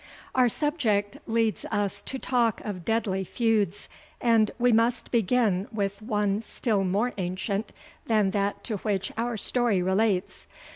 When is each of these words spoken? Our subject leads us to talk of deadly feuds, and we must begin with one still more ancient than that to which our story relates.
Our 0.33 0.49
subject 0.49 1.17
leads 1.27 1.63
us 1.65 2.01
to 2.01 2.17
talk 2.17 2.59
of 2.61 2.83
deadly 2.83 3.23
feuds, 3.23 3.87
and 4.19 4.49
we 4.57 4.71
must 4.71 5.11
begin 5.11 5.67
with 5.71 6.01
one 6.01 6.41
still 6.41 6.83
more 6.83 7.13
ancient 7.19 7.71
than 8.07 8.31
that 8.31 8.63
to 8.63 8.77
which 8.77 9.11
our 9.15 9.37
story 9.37 9.79
relates. 9.83 10.47